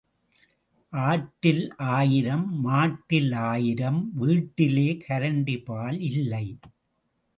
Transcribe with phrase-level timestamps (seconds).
[0.93, 1.61] ஆட்டில்
[1.91, 6.45] ஆயிரம், மாட்டில் ஆயிரம் வீட்டிலே கரண்டிபால் இல்லை.